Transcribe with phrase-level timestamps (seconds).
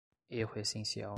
[0.29, 1.09] erro essencial